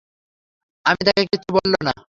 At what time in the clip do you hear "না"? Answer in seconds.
1.87-1.93